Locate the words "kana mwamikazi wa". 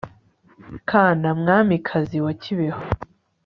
0.89-2.33